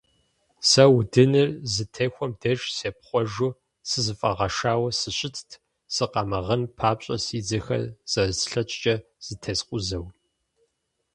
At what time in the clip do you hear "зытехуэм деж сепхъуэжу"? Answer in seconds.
1.73-3.51